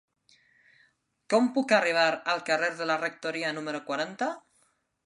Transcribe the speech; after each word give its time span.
Com 1.33 1.51
puc 1.59 1.75
arribar 1.81 2.07
al 2.35 2.43
carrer 2.49 2.73
de 2.81 2.89
la 2.95 2.97
Rectoria 3.05 3.57
número 3.61 3.85
quaranta? 3.93 4.37